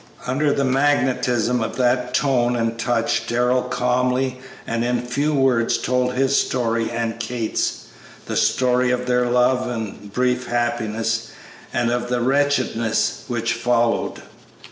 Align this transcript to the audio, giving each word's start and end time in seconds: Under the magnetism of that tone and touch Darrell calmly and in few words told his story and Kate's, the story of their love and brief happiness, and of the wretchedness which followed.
Under 0.25 0.51
the 0.51 0.63
magnetism 0.65 1.61
of 1.61 1.75
that 1.75 2.15
tone 2.15 2.55
and 2.55 2.79
touch 2.79 3.27
Darrell 3.27 3.61
calmly 3.61 4.39
and 4.65 4.83
in 4.83 5.05
few 5.05 5.31
words 5.31 5.77
told 5.77 6.15
his 6.15 6.35
story 6.35 6.89
and 6.89 7.19
Kate's, 7.19 7.85
the 8.25 8.35
story 8.35 8.89
of 8.89 9.05
their 9.05 9.27
love 9.29 9.67
and 9.67 10.11
brief 10.11 10.47
happiness, 10.47 11.27
and 11.71 11.91
of 11.91 12.09
the 12.09 12.19
wretchedness 12.19 13.25
which 13.27 13.53
followed. 13.53 14.23